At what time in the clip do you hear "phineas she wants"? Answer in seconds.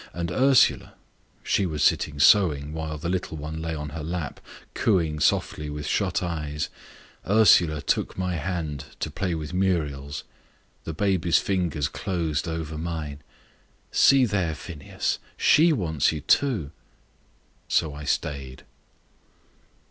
14.55-16.11